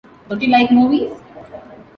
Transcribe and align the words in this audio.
Don't 0.27 0.41
you 0.41 0.49
like 0.49 0.71
movies? 0.71 1.11